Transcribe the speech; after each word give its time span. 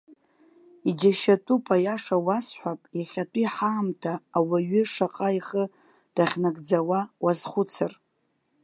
Иџьашьатәуп, 0.89 1.65
аиаша 1.75 2.17
уасҳәап, 2.25 2.81
иахьатәи 2.97 3.51
ҳаамҭа 3.53 4.13
ауаҩы 4.37 4.81
шаҟа 4.91 5.29
ихы 5.37 5.63
дахьнагӡауа 6.15 6.99
уазхәыцыр. 7.23 7.93